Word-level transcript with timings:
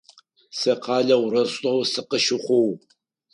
Сэ 0.59 0.73
къалэу 0.83 1.23
Ростов 1.33 1.81
сыкъыщыхъугъ. 1.91 2.75